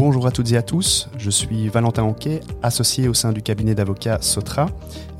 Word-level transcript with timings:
Bonjour 0.00 0.26
à 0.26 0.30
toutes 0.30 0.50
et 0.50 0.56
à 0.56 0.62
tous, 0.62 1.10
je 1.18 1.28
suis 1.28 1.68
Valentin 1.68 2.04
Anquet, 2.04 2.40
associé 2.62 3.06
au 3.06 3.12
sein 3.12 3.32
du 3.32 3.42
cabinet 3.42 3.74
d'avocats 3.74 4.22
Sotra, 4.22 4.70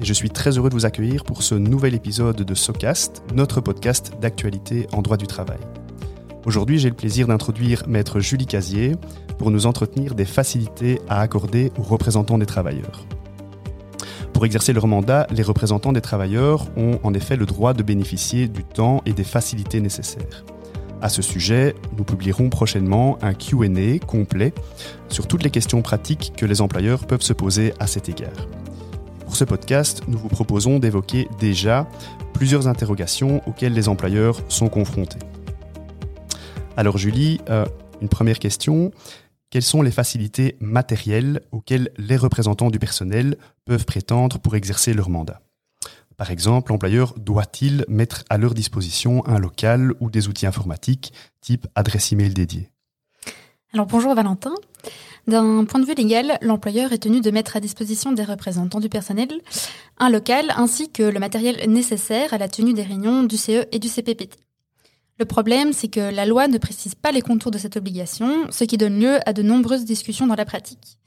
et 0.00 0.06
je 0.06 0.12
suis 0.14 0.30
très 0.30 0.56
heureux 0.56 0.70
de 0.70 0.74
vous 0.74 0.86
accueillir 0.86 1.24
pour 1.24 1.42
ce 1.42 1.54
nouvel 1.54 1.94
épisode 1.94 2.36
de 2.36 2.54
Socast, 2.54 3.22
notre 3.34 3.60
podcast 3.60 4.14
d'actualité 4.22 4.86
en 4.92 5.02
droit 5.02 5.18
du 5.18 5.26
travail. 5.26 5.58
Aujourd'hui, 6.46 6.78
j'ai 6.78 6.88
le 6.88 6.96
plaisir 6.96 7.26
d'introduire 7.26 7.82
maître 7.88 8.20
Julie 8.20 8.46
Casier 8.46 8.96
pour 9.36 9.50
nous 9.50 9.66
entretenir 9.66 10.14
des 10.14 10.24
facilités 10.24 10.98
à 11.10 11.20
accorder 11.20 11.72
aux 11.78 11.82
représentants 11.82 12.38
des 12.38 12.46
travailleurs. 12.46 13.04
Pour 14.32 14.46
exercer 14.46 14.72
leur 14.72 14.86
mandat, 14.86 15.26
les 15.30 15.42
représentants 15.42 15.92
des 15.92 16.00
travailleurs 16.00 16.68
ont 16.78 16.98
en 17.02 17.12
effet 17.12 17.36
le 17.36 17.44
droit 17.44 17.74
de 17.74 17.82
bénéficier 17.82 18.48
du 18.48 18.64
temps 18.64 19.02
et 19.04 19.12
des 19.12 19.24
facilités 19.24 19.82
nécessaires. 19.82 20.42
À 21.02 21.08
ce 21.08 21.22
sujet, 21.22 21.74
nous 21.96 22.04
publierons 22.04 22.50
prochainement 22.50 23.18
un 23.22 23.32
QA 23.32 23.98
complet 24.06 24.52
sur 25.08 25.26
toutes 25.26 25.42
les 25.42 25.50
questions 25.50 25.80
pratiques 25.80 26.32
que 26.36 26.44
les 26.44 26.60
employeurs 26.60 27.06
peuvent 27.06 27.22
se 27.22 27.32
poser 27.32 27.72
à 27.80 27.86
cet 27.86 28.10
égard. 28.10 28.46
Pour 29.24 29.34
ce 29.34 29.44
podcast, 29.44 30.02
nous 30.08 30.18
vous 30.18 30.28
proposons 30.28 30.78
d'évoquer 30.78 31.26
déjà 31.38 31.88
plusieurs 32.34 32.68
interrogations 32.68 33.40
auxquelles 33.48 33.72
les 33.72 33.88
employeurs 33.88 34.42
sont 34.48 34.68
confrontés. 34.68 35.20
Alors 36.76 36.98
Julie, 36.98 37.40
euh, 37.48 37.64
une 38.02 38.08
première 38.08 38.38
question. 38.38 38.90
Quelles 39.48 39.62
sont 39.62 39.82
les 39.82 39.90
facilités 39.90 40.56
matérielles 40.60 41.40
auxquelles 41.50 41.90
les 41.96 42.16
représentants 42.16 42.70
du 42.70 42.78
personnel 42.78 43.36
peuvent 43.64 43.84
prétendre 43.84 44.38
pour 44.38 44.54
exercer 44.54 44.92
leur 44.92 45.08
mandat? 45.08 45.40
Par 46.20 46.30
exemple, 46.30 46.70
l'employeur 46.70 47.14
doit-il 47.16 47.86
mettre 47.88 48.24
à 48.28 48.36
leur 48.36 48.52
disposition 48.52 49.26
un 49.26 49.38
local 49.38 49.94
ou 50.00 50.10
des 50.10 50.28
outils 50.28 50.44
informatiques 50.44 51.14
type 51.40 51.66
adresse 51.74 52.12
email 52.12 52.34
dédiée? 52.34 52.68
Alors 53.72 53.86
bonjour 53.86 54.14
Valentin. 54.14 54.52
D'un 55.26 55.64
point 55.64 55.80
de 55.80 55.86
vue 55.86 55.94
légal, 55.94 56.36
l'employeur 56.42 56.92
est 56.92 56.98
tenu 56.98 57.22
de 57.22 57.30
mettre 57.30 57.56
à 57.56 57.60
disposition 57.60 58.12
des 58.12 58.22
représentants 58.22 58.80
du 58.80 58.90
personnel 58.90 59.30
un 59.96 60.10
local 60.10 60.52
ainsi 60.56 60.92
que 60.92 61.04
le 61.04 61.20
matériel 61.20 61.56
nécessaire 61.70 62.34
à 62.34 62.36
la 62.36 62.50
tenue 62.50 62.74
des 62.74 62.82
réunions 62.82 63.22
du 63.22 63.38
CE 63.38 63.64
et 63.72 63.78
du 63.78 63.88
CPPT. 63.88 64.36
Le 65.20 65.26
problème, 65.26 65.74
c'est 65.74 65.88
que 65.88 66.00
la 66.00 66.24
loi 66.24 66.48
ne 66.48 66.56
précise 66.56 66.94
pas 66.94 67.12
les 67.12 67.20
contours 67.20 67.50
de 67.50 67.58
cette 67.58 67.76
obligation, 67.76 68.46
ce 68.48 68.64
qui 68.64 68.78
donne 68.78 68.98
lieu 68.98 69.18
à 69.28 69.34
de 69.34 69.42
nombreuses 69.42 69.84
discussions 69.84 70.26
dans 70.26 70.34
la 70.34 70.46
pratique. 70.46 70.98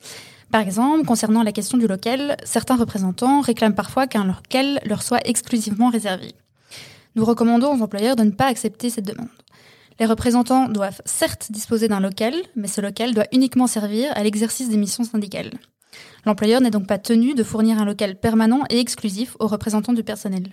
Par 0.52 0.62
exemple, 0.62 1.04
concernant 1.08 1.42
la 1.42 1.52
question 1.52 1.80
du 1.80 1.88
local, 1.88 2.38
certains 2.44 2.76
représentants 2.76 3.42
réclament 3.42 3.74
parfois 3.74 4.06
qu'un 4.06 4.26
local 4.26 4.80
leur 4.86 5.02
soit 5.02 5.28
exclusivement 5.28 5.90
réservé. 5.90 6.36
Nous 7.16 7.26
recommandons 7.26 7.76
aux 7.76 7.82
employeurs 7.82 8.16
de 8.16 8.22
ne 8.22 8.30
pas 8.30 8.46
accepter 8.46 8.92
cette 8.92 9.08
demande. 9.08 9.30
Les 10.00 10.06
représentants 10.06 10.70
doivent 10.70 11.02
certes 11.06 11.52
disposer 11.52 11.88
d'un 11.88 12.00
local, 12.00 12.36
mais 12.56 12.68
ce 12.68 12.82
local 12.82 13.16
doit 13.16 13.26
uniquement 13.32 13.66
servir 13.66 14.12
à 14.16 14.22
l'exercice 14.22 14.70
des 14.70 14.78
missions 14.78 15.06
syndicales. 15.06 15.54
L'employeur 16.28 16.62
n'est 16.62 16.70
donc 16.70 16.86
pas 16.86 17.00
tenu 17.00 17.34
de 17.34 17.44
fournir 17.44 17.82
un 17.82 17.86
local 17.86 18.20
permanent 18.20 18.62
et 18.70 18.80
exclusif 18.80 19.36
aux 19.40 19.48
représentants 19.48 19.94
du 19.94 20.04
personnel. 20.04 20.52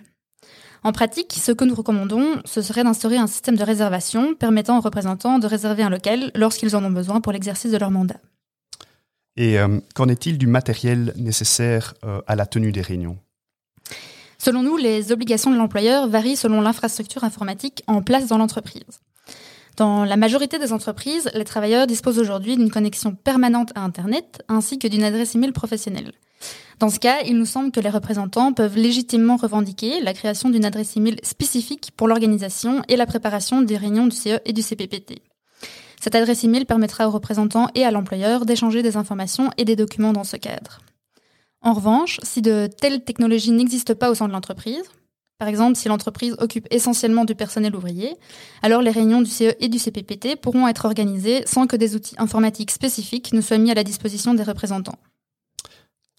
En 0.82 0.92
pratique, 0.92 1.34
ce 1.34 1.52
que 1.52 1.64
nous 1.64 1.74
recommandons, 1.74 2.40
ce 2.44 2.62
serait 2.62 2.84
d'instaurer 2.84 3.18
un 3.18 3.26
système 3.26 3.56
de 3.56 3.64
réservation 3.64 4.34
permettant 4.34 4.78
aux 4.78 4.80
représentants 4.80 5.38
de 5.38 5.46
réserver 5.46 5.82
un 5.82 5.90
local 5.90 6.30
lorsqu'ils 6.34 6.74
en 6.74 6.84
ont 6.84 6.90
besoin 6.90 7.20
pour 7.20 7.32
l'exercice 7.32 7.70
de 7.70 7.76
leur 7.76 7.90
mandat. 7.90 8.20
Et 9.36 9.58
euh, 9.58 9.78
qu'en 9.94 10.08
est-il 10.08 10.38
du 10.38 10.46
matériel 10.46 11.12
nécessaire 11.16 11.94
euh, 12.04 12.20
à 12.26 12.34
la 12.34 12.46
tenue 12.46 12.72
des 12.72 12.80
réunions? 12.80 13.18
Selon 14.38 14.62
nous, 14.62 14.78
les 14.78 15.12
obligations 15.12 15.50
de 15.50 15.56
l'employeur 15.56 16.08
varient 16.08 16.36
selon 16.36 16.62
l'infrastructure 16.62 17.24
informatique 17.24 17.82
en 17.86 18.00
place 18.00 18.26
dans 18.26 18.38
l'entreprise. 18.38 19.00
Dans 19.76 20.04
la 20.04 20.16
majorité 20.16 20.58
des 20.58 20.72
entreprises, 20.72 21.30
les 21.34 21.44
travailleurs 21.44 21.86
disposent 21.86 22.18
aujourd'hui 22.18 22.56
d'une 22.56 22.70
connexion 22.70 23.14
permanente 23.14 23.70
à 23.74 23.82
Internet 23.82 24.42
ainsi 24.48 24.78
que 24.78 24.88
d'une 24.88 25.04
adresse 25.04 25.34
email 25.34 25.52
professionnelle. 25.52 26.12
Dans 26.80 26.88
ce 26.88 26.98
cas, 26.98 27.20
il 27.26 27.36
nous 27.36 27.44
semble 27.44 27.72
que 27.72 27.80
les 27.80 27.90
représentants 27.90 28.54
peuvent 28.54 28.78
légitimement 28.78 29.36
revendiquer 29.36 30.00
la 30.00 30.14
création 30.14 30.48
d'une 30.48 30.64
adresse 30.64 30.96
email 30.96 31.18
spécifique 31.22 31.90
pour 31.94 32.08
l'organisation 32.08 32.80
et 32.88 32.96
la 32.96 33.04
préparation 33.04 33.60
des 33.60 33.76
réunions 33.76 34.06
du 34.06 34.16
CE 34.16 34.40
et 34.46 34.54
du 34.54 34.62
CPPT. 34.62 35.20
Cette 36.00 36.14
adresse 36.14 36.42
email 36.42 36.64
permettra 36.64 37.06
aux 37.06 37.10
représentants 37.10 37.68
et 37.74 37.84
à 37.84 37.90
l'employeur 37.90 38.46
d'échanger 38.46 38.82
des 38.82 38.96
informations 38.96 39.50
et 39.58 39.66
des 39.66 39.76
documents 39.76 40.14
dans 40.14 40.24
ce 40.24 40.38
cadre. 40.38 40.80
En 41.60 41.74
revanche, 41.74 42.18
si 42.22 42.40
de 42.40 42.66
telles 42.66 43.04
technologies 43.04 43.50
n'existent 43.50 43.94
pas 43.94 44.10
au 44.10 44.14
sein 44.14 44.26
de 44.26 44.32
l'entreprise, 44.32 44.84
par 45.36 45.48
exemple 45.48 45.76
si 45.76 45.88
l'entreprise 45.88 46.34
occupe 46.38 46.66
essentiellement 46.70 47.26
du 47.26 47.34
personnel 47.34 47.76
ouvrier, 47.76 48.16
alors 48.62 48.80
les 48.80 48.90
réunions 48.90 49.20
du 49.20 49.30
CE 49.30 49.54
et 49.60 49.68
du 49.68 49.78
CPPT 49.78 50.36
pourront 50.40 50.66
être 50.66 50.86
organisées 50.86 51.42
sans 51.44 51.66
que 51.66 51.76
des 51.76 51.94
outils 51.94 52.14
informatiques 52.16 52.70
spécifiques 52.70 53.34
ne 53.34 53.42
soient 53.42 53.58
mis 53.58 53.70
à 53.70 53.74
la 53.74 53.84
disposition 53.84 54.32
des 54.32 54.44
représentants. 54.44 54.98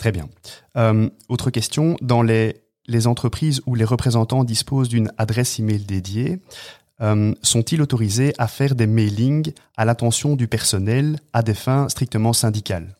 Très 0.01 0.12
bien. 0.12 0.29
Euh, 0.78 1.12
autre 1.29 1.51
question, 1.51 1.95
dans 2.01 2.23
les, 2.23 2.56
entreprises 3.06 3.62
où 3.67 3.75
les 3.75 3.85
représentants 3.85 4.44
disposent 4.44 4.89
d'une 4.89 5.12
adresse 5.19 5.59
email 5.59 5.85
dédiée, 5.85 6.39
euh, 7.01 7.35
sont-ils 7.44 7.84
autorisés 7.84 8.34
à 8.40 8.47
faire 8.47 8.73
des 8.73 8.88
mailings 8.88 9.53
à 9.78 9.85
l'attention 9.85 10.35
du 10.35 10.47
personnel 10.47 11.19
à 11.34 11.44
des 11.44 11.53
fins 11.53 11.88
strictement 11.88 12.34
syndicales? 12.34 12.97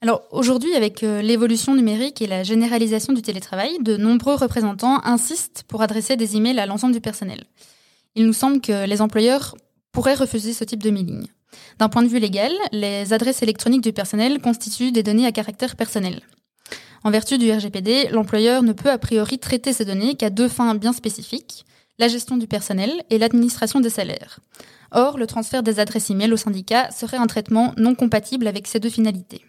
Alors 0.00 0.22
aujourd'hui, 0.32 0.74
avec 0.74 1.04
euh, 1.04 1.22
l'évolution 1.22 1.76
numérique 1.76 2.20
et 2.20 2.26
la 2.26 2.42
généralisation 2.42 3.12
du 3.12 3.22
télétravail, 3.22 3.78
de 3.80 3.96
nombreux 3.96 4.34
représentants 4.34 5.00
insistent 5.04 5.62
pour 5.68 5.82
adresser 5.82 6.16
des 6.16 6.36
emails 6.36 6.58
à 6.58 6.66
l'ensemble 6.66 6.94
du 6.94 7.00
personnel. 7.00 7.44
Il 8.16 8.26
nous 8.26 8.32
semble 8.32 8.60
que 8.60 8.86
les 8.86 9.00
employeurs 9.00 9.54
pourraient 9.92 10.14
refuser 10.14 10.52
ce 10.52 10.64
type 10.64 10.82
de 10.82 10.90
mailing. 10.90 11.28
D'un 11.78 11.88
point 11.88 12.02
de 12.02 12.08
vue 12.08 12.18
légal, 12.18 12.52
les 12.72 13.12
adresses 13.12 13.42
électroniques 13.42 13.82
du 13.82 13.92
personnel 13.92 14.40
constituent 14.40 14.92
des 14.92 15.02
données 15.02 15.26
à 15.26 15.32
caractère 15.32 15.76
personnel. 15.76 16.20
En 17.04 17.10
vertu 17.10 17.38
du 17.38 17.50
RGPD, 17.50 18.08
l'employeur 18.10 18.62
ne 18.62 18.72
peut 18.72 18.90
a 18.90 18.98
priori 18.98 19.38
traiter 19.38 19.72
ces 19.72 19.84
données 19.84 20.16
qu'à 20.16 20.30
deux 20.30 20.48
fins 20.48 20.74
bien 20.74 20.92
spécifiques 20.92 21.64
la 21.98 22.08
gestion 22.08 22.36
du 22.36 22.46
personnel 22.46 22.92
et 23.10 23.18
l'administration 23.18 23.80
des 23.80 23.90
salaires. 23.90 24.40
Or, 24.92 25.18
le 25.18 25.26
transfert 25.26 25.62
des 25.62 25.80
adresses 25.80 26.10
e-mail 26.10 26.32
au 26.32 26.36
syndicat 26.36 26.90
serait 26.90 27.16
un 27.16 27.26
traitement 27.26 27.72
non 27.76 27.94
compatible 27.94 28.46
avec 28.46 28.66
ces 28.66 28.80
deux 28.80 28.90
finalités. 28.90 29.42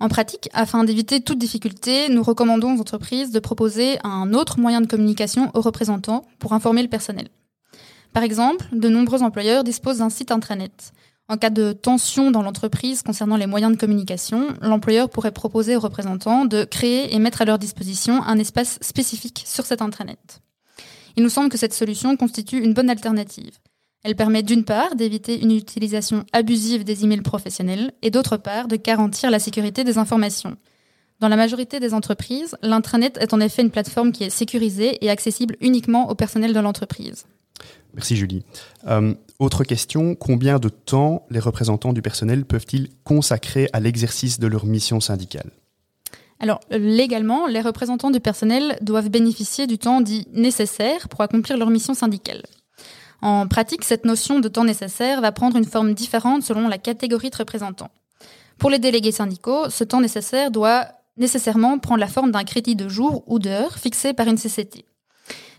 En 0.00 0.08
pratique, 0.08 0.48
afin 0.54 0.82
d'éviter 0.84 1.20
toute 1.20 1.38
difficulté, 1.38 2.08
nous 2.08 2.22
recommandons 2.22 2.74
aux 2.74 2.80
entreprises 2.80 3.32
de 3.32 3.38
proposer 3.38 3.98
un 4.02 4.32
autre 4.32 4.58
moyen 4.58 4.80
de 4.80 4.86
communication 4.86 5.50
aux 5.52 5.60
représentants 5.60 6.24
pour 6.38 6.54
informer 6.54 6.82
le 6.82 6.88
personnel. 6.88 7.28
Par 8.12 8.22
exemple, 8.22 8.66
de 8.72 8.88
nombreux 8.88 9.22
employeurs 9.22 9.64
disposent 9.64 9.98
d'un 9.98 10.10
site 10.10 10.32
intranet. 10.32 10.92
En 11.28 11.36
cas 11.36 11.50
de 11.50 11.72
tension 11.72 12.32
dans 12.32 12.42
l'entreprise 12.42 13.02
concernant 13.02 13.36
les 13.36 13.46
moyens 13.46 13.70
de 13.70 13.78
communication, 13.78 14.48
l'employeur 14.62 15.08
pourrait 15.08 15.30
proposer 15.30 15.76
aux 15.76 15.80
représentants 15.80 16.44
de 16.44 16.64
créer 16.64 17.14
et 17.14 17.20
mettre 17.20 17.42
à 17.42 17.44
leur 17.44 17.58
disposition 17.58 18.20
un 18.24 18.36
espace 18.38 18.78
spécifique 18.80 19.44
sur 19.46 19.64
cet 19.64 19.80
intranet. 19.80 20.40
Il 21.16 21.22
nous 21.22 21.28
semble 21.28 21.48
que 21.48 21.58
cette 21.58 21.72
solution 21.72 22.16
constitue 22.16 22.60
une 22.60 22.74
bonne 22.74 22.90
alternative. 22.90 23.58
Elle 24.02 24.16
permet 24.16 24.42
d'une 24.42 24.64
part 24.64 24.96
d'éviter 24.96 25.40
une 25.40 25.52
utilisation 25.52 26.24
abusive 26.32 26.82
des 26.82 27.04
emails 27.04 27.20
professionnels 27.20 27.92
et 28.02 28.10
d'autre 28.10 28.36
part 28.36 28.66
de 28.66 28.76
garantir 28.76 29.30
la 29.30 29.38
sécurité 29.38 29.84
des 29.84 29.98
informations. 29.98 30.56
Dans 31.20 31.28
la 31.28 31.36
majorité 31.36 31.78
des 31.78 31.94
entreprises, 31.94 32.56
l'intranet 32.62 33.18
est 33.18 33.34
en 33.34 33.40
effet 33.40 33.62
une 33.62 33.70
plateforme 33.70 34.10
qui 34.10 34.24
est 34.24 34.30
sécurisée 34.30 35.04
et 35.04 35.10
accessible 35.10 35.56
uniquement 35.60 36.10
au 36.10 36.16
personnel 36.16 36.54
de 36.54 36.60
l'entreprise. 36.60 37.26
Merci 37.94 38.16
Julie. 38.16 38.44
Euh, 38.86 39.14
autre 39.38 39.64
question, 39.64 40.14
combien 40.14 40.58
de 40.58 40.68
temps 40.68 41.26
les 41.30 41.40
représentants 41.40 41.92
du 41.92 42.02
personnel 42.02 42.44
peuvent-ils 42.44 42.90
consacrer 43.04 43.68
à 43.72 43.80
l'exercice 43.80 44.38
de 44.38 44.46
leur 44.46 44.66
mission 44.66 45.00
syndicale? 45.00 45.50
Alors, 46.38 46.60
légalement, 46.70 47.46
les 47.46 47.60
représentants 47.60 48.10
du 48.10 48.20
personnel 48.20 48.78
doivent 48.80 49.10
bénéficier 49.10 49.66
du 49.66 49.76
temps 49.76 50.00
dit 50.00 50.26
nécessaire 50.32 51.08
pour 51.08 51.20
accomplir 51.20 51.58
leur 51.58 51.68
mission 51.68 51.92
syndicale. 51.92 52.42
En 53.20 53.46
pratique, 53.46 53.84
cette 53.84 54.06
notion 54.06 54.40
de 54.40 54.48
temps 54.48 54.64
nécessaire 54.64 55.20
va 55.20 55.32
prendre 55.32 55.56
une 55.56 55.66
forme 55.66 55.92
différente 55.92 56.42
selon 56.42 56.68
la 56.68 56.78
catégorie 56.78 57.28
de 57.28 57.36
représentants. 57.36 57.90
Pour 58.58 58.70
les 58.70 58.78
délégués 58.78 59.12
syndicaux, 59.12 59.68
ce 59.68 59.84
temps 59.84 60.00
nécessaire 60.00 60.50
doit 60.50 60.86
nécessairement 61.18 61.78
prendre 61.78 62.00
la 62.00 62.06
forme 62.06 62.30
d'un 62.30 62.44
crédit 62.44 62.76
de 62.76 62.88
jour 62.88 63.22
ou 63.26 63.38
d'heure 63.38 63.78
fixé 63.78 64.14
par 64.14 64.26
une 64.26 64.38
CCT. 64.38 64.86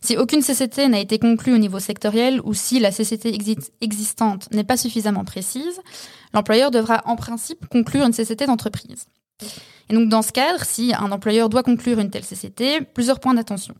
Si 0.03 0.17
aucune 0.17 0.41
CCT 0.41 0.87
n'a 0.87 0.99
été 0.99 1.19
conclue 1.19 1.53
au 1.53 1.59
niveau 1.59 1.79
sectoriel 1.79 2.41
ou 2.43 2.55
si 2.55 2.79
la 2.79 2.91
CCT 2.91 3.37
existante 3.81 4.51
n'est 4.51 4.63
pas 4.63 4.77
suffisamment 4.77 5.23
précise, 5.23 5.79
l'employeur 6.33 6.71
devra 6.71 7.03
en 7.05 7.15
principe 7.15 7.67
conclure 7.67 8.05
une 8.05 8.13
CCT 8.13 8.47
d'entreprise. 8.47 9.05
Et 9.89 9.93
donc 9.93 10.09
dans 10.09 10.23
ce 10.23 10.31
cadre, 10.31 10.65
si 10.65 10.93
un 10.95 11.11
employeur 11.11 11.49
doit 11.49 11.63
conclure 11.63 11.99
une 11.99 12.09
telle 12.09 12.25
CCT, 12.25 12.81
plusieurs 12.93 13.19
points 13.19 13.35
d'attention. 13.35 13.75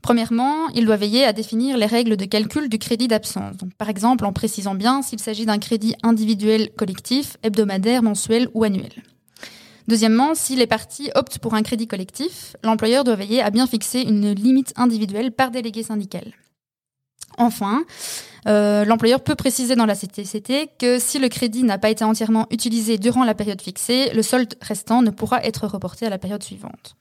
Premièrement, 0.00 0.68
il 0.70 0.86
doit 0.86 0.96
veiller 0.96 1.24
à 1.24 1.32
définir 1.32 1.76
les 1.76 1.86
règles 1.86 2.16
de 2.16 2.24
calcul 2.24 2.68
du 2.68 2.78
crédit 2.78 3.06
d'absence. 3.06 3.56
par 3.78 3.88
exemple, 3.88 4.24
en 4.24 4.32
précisant 4.32 4.74
bien 4.74 5.02
s'il 5.02 5.20
s'agit 5.20 5.46
d'un 5.46 5.58
crédit 5.58 5.94
individuel 6.02 6.70
collectif, 6.76 7.36
hebdomadaire, 7.42 8.02
mensuel 8.02 8.48
ou 8.54 8.64
annuel. 8.64 9.02
Deuxièmement, 9.92 10.34
si 10.34 10.56
les 10.56 10.66
parties 10.66 11.10
optent 11.14 11.38
pour 11.38 11.52
un 11.52 11.62
crédit 11.62 11.86
collectif, 11.86 12.56
l'employeur 12.62 13.04
doit 13.04 13.14
veiller 13.14 13.42
à 13.42 13.50
bien 13.50 13.66
fixer 13.66 14.00
une 14.00 14.32
limite 14.32 14.72
individuelle 14.76 15.32
par 15.32 15.50
délégué 15.50 15.82
syndical. 15.82 16.32
Enfin, 17.36 17.84
euh, 18.48 18.86
l'employeur 18.86 19.20
peut 19.22 19.34
préciser 19.34 19.76
dans 19.76 19.84
la 19.84 19.94
CTCT 19.94 20.70
que 20.78 20.98
si 20.98 21.18
le 21.18 21.28
crédit 21.28 21.62
n'a 21.62 21.76
pas 21.76 21.90
été 21.90 22.04
entièrement 22.04 22.46
utilisé 22.50 22.96
durant 22.96 23.22
la 23.22 23.34
période 23.34 23.60
fixée, 23.60 24.10
le 24.14 24.22
solde 24.22 24.54
restant 24.62 25.02
ne 25.02 25.10
pourra 25.10 25.44
être 25.44 25.66
reporté 25.66 26.06
à 26.06 26.08
la 26.08 26.16
période 26.16 26.42
suivante. 26.42 26.96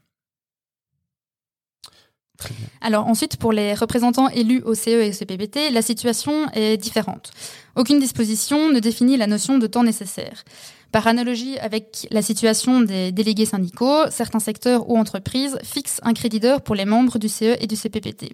Alors 2.82 3.08
ensuite, 3.08 3.38
pour 3.38 3.54
les 3.54 3.74
représentants 3.74 4.28
élus 4.28 4.64
au 4.64 4.76
CE 4.76 4.90
et 4.90 5.10
au 5.12 5.14
CPPT, 5.14 5.72
la 5.72 5.82
situation 5.82 6.50
est 6.52 6.76
différente. 6.76 7.32
Aucune 7.78 8.00
disposition 8.00 8.70
ne 8.70 8.80
définit 8.80 9.16
la 9.16 9.28
notion 9.28 9.60
de 9.60 9.68
temps 9.68 9.84
nécessaire. 9.84 10.44
Par 10.92 11.08
analogie 11.08 11.58
avec 11.60 12.08
la 12.12 12.22
situation 12.22 12.82
des 12.82 13.14
délégués 13.14 13.46
syndicaux, 13.46 14.10
certains 14.10 14.40
secteurs 14.40 14.90
ou 14.90 14.98
entreprises 14.98 15.58
fixent 15.64 16.02
un 16.04 16.14
crédit 16.14 16.42
d'heure 16.42 16.62
pour 16.62 16.76
les 16.76 16.86
membres 16.86 17.18
du 17.18 17.30
CE 17.30 17.56
et 17.62 17.68
du 17.68 17.76
CPPT. 17.78 18.34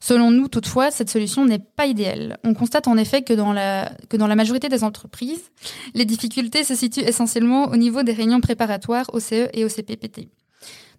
Selon 0.00 0.30
nous, 0.30 0.48
toutefois, 0.48 0.90
cette 0.90 1.10
solution 1.10 1.44
n'est 1.44 1.58
pas 1.58 1.86
idéale. 1.86 2.38
On 2.44 2.54
constate 2.54 2.88
en 2.88 2.96
effet 2.96 3.22
que 3.22 3.32
dans, 3.32 3.52
la, 3.52 3.90
que 4.08 4.16
dans 4.16 4.26
la 4.26 4.34
majorité 4.34 4.68
des 4.68 4.84
entreprises, 4.84 5.50
les 5.94 6.04
difficultés 6.04 6.64
se 6.64 6.74
situent 6.74 7.00
essentiellement 7.00 7.68
au 7.68 7.76
niveau 7.76 8.02
des 8.02 8.12
réunions 8.12 8.40
préparatoires 8.40 9.06
au 9.12 9.20
CE 9.20 9.48
et 9.52 9.64
au 9.64 9.68
CPPT. 9.68 10.28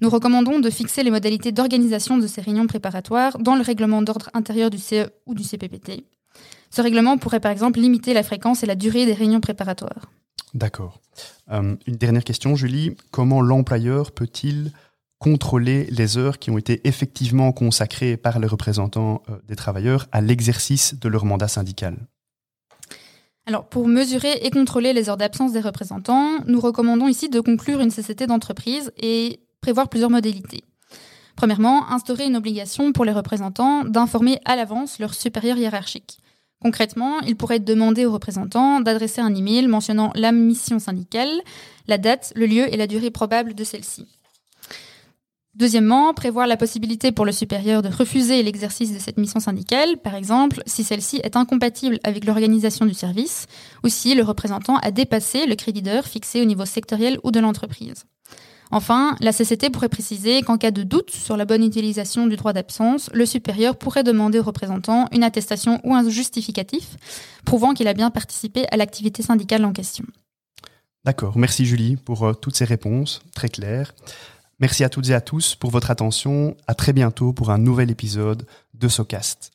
Nous 0.01 0.09
recommandons 0.09 0.59
de 0.59 0.69
fixer 0.69 1.03
les 1.03 1.11
modalités 1.11 1.51
d'organisation 1.51 2.17
de 2.17 2.27
ces 2.27 2.41
réunions 2.41 2.67
préparatoires 2.67 3.37
dans 3.39 3.55
le 3.55 3.61
règlement 3.61 4.01
d'ordre 4.01 4.29
intérieur 4.33 4.69
du 4.69 4.77
CE 4.77 5.09
ou 5.25 5.33
du 5.33 5.43
CPPT. 5.43 6.03
Ce 6.69 6.81
règlement 6.81 7.17
pourrait 7.17 7.39
par 7.39 7.51
exemple 7.51 7.79
limiter 7.79 8.13
la 8.13 8.23
fréquence 8.23 8.63
et 8.63 8.67
la 8.67 8.75
durée 8.75 9.05
des 9.05 9.13
réunions 9.13 9.39
préparatoires. 9.39 10.11
D'accord. 10.55 11.01
Euh, 11.51 11.75
une 11.85 11.97
dernière 11.97 12.23
question, 12.23 12.55
Julie. 12.55 12.95
Comment 13.11 13.41
l'employeur 13.41 14.13
peut-il 14.13 14.71
contrôler 15.19 15.85
les 15.91 16.17
heures 16.17 16.39
qui 16.39 16.49
ont 16.49 16.57
été 16.57 16.81
effectivement 16.87 17.51
consacrées 17.51 18.15
par 18.15 18.39
les 18.39 18.47
représentants 18.47 19.21
euh, 19.29 19.37
des 19.47 19.57
travailleurs 19.57 20.07
à 20.13 20.21
l'exercice 20.21 20.97
de 20.97 21.09
leur 21.09 21.25
mandat 21.25 21.49
syndical? 21.49 21.97
Alors, 23.45 23.65
pour 23.67 23.87
mesurer 23.87 24.39
et 24.43 24.49
contrôler 24.49 24.93
les 24.93 25.09
heures 25.09 25.17
d'absence 25.17 25.51
des 25.51 25.59
représentants, 25.59 26.39
nous 26.47 26.61
recommandons 26.61 27.09
ici 27.09 27.29
de 27.29 27.41
conclure 27.41 27.81
une 27.81 27.91
société 27.91 28.25
d'entreprise 28.25 28.91
et 28.97 29.41
prévoir 29.59 29.89
plusieurs 29.89 30.09
modalités. 30.09 30.63
Premièrement, 31.35 31.91
instaurer 31.91 32.25
une 32.25 32.37
obligation 32.37 32.93
pour 32.93 33.03
les 33.03 33.11
représentants 33.11 33.83
d'informer 33.83 34.39
à 34.45 34.55
l'avance 34.55 34.99
leur 34.99 35.13
supérieur 35.13 35.57
hiérarchique. 35.57 36.17
Concrètement, 36.65 37.19
il 37.19 37.35
pourrait 37.35 37.59
demandé 37.59 38.07
aux 38.07 38.11
représentants 38.11 38.81
d'adresser 38.81 39.21
un 39.21 39.35
email 39.35 39.67
mentionnant 39.67 40.11
la 40.15 40.31
mission 40.31 40.79
syndicale, 40.79 41.29
la 41.87 41.99
date, 41.99 42.33
le 42.35 42.47
lieu 42.47 42.73
et 42.73 42.75
la 42.75 42.87
durée 42.87 43.11
probable 43.11 43.53
de 43.53 43.63
celle-ci. 43.63 44.07
Deuxièmement, 45.53 46.15
prévoir 46.15 46.47
la 46.47 46.57
possibilité 46.57 47.11
pour 47.11 47.23
le 47.23 47.31
supérieur 47.31 47.83
de 47.83 47.89
refuser 47.89 48.41
l'exercice 48.41 48.91
de 48.91 48.97
cette 48.97 49.19
mission 49.19 49.39
syndicale, 49.39 49.97
par 49.97 50.15
exemple 50.15 50.63
si 50.65 50.83
celle-ci 50.83 51.17
est 51.17 51.35
incompatible 51.35 51.99
avec 52.03 52.25
l'organisation 52.25 52.87
du 52.87 52.95
service 52.95 53.45
ou 53.83 53.89
si 53.89 54.15
le 54.15 54.23
représentant 54.23 54.77
a 54.77 54.89
dépassé 54.89 55.45
le 55.45 55.53
crédit 55.53 55.83
d'heure 55.83 56.07
fixé 56.07 56.41
au 56.41 56.45
niveau 56.45 56.65
sectoriel 56.65 57.19
ou 57.23 57.29
de 57.29 57.41
l'entreprise. 57.41 58.05
Enfin, 58.71 59.15
la 59.19 59.31
CCT 59.31 59.69
pourrait 59.69 59.89
préciser 59.89 60.41
qu'en 60.41 60.57
cas 60.57 60.71
de 60.71 60.83
doute 60.83 61.11
sur 61.11 61.37
la 61.37 61.45
bonne 61.45 61.63
utilisation 61.63 62.27
du 62.27 62.35
droit 62.35 62.53
d'absence, 62.53 63.09
le 63.13 63.25
supérieur 63.25 63.77
pourrait 63.77 64.03
demander 64.03 64.39
au 64.39 64.43
représentant 64.43 65.07
une 65.11 65.23
attestation 65.23 65.79
ou 65.83 65.93
un 65.93 66.07
justificatif 66.09 66.97
prouvant 67.45 67.73
qu'il 67.73 67.87
a 67.87 67.93
bien 67.93 68.09
participé 68.09 68.65
à 68.71 68.77
l'activité 68.77 69.23
syndicale 69.23 69.65
en 69.65 69.71
question. 69.71 70.05
D'accord, 71.03 71.37
merci 71.37 71.65
Julie 71.65 71.97
pour 71.97 72.23
euh, 72.23 72.33
toutes 72.33 72.55
ces 72.55 72.65
réponses 72.65 73.21
très 73.35 73.49
claires. 73.49 73.93
Merci 74.59 74.83
à 74.83 74.89
toutes 74.89 75.09
et 75.09 75.13
à 75.13 75.21
tous 75.21 75.55
pour 75.55 75.69
votre 75.69 75.91
attention. 75.91 76.55
À 76.65 76.73
très 76.73 76.93
bientôt 76.93 77.33
pour 77.33 77.51
un 77.51 77.57
nouvel 77.57 77.91
épisode 77.91 78.47
de 78.73 78.87
SoCast. 78.87 79.54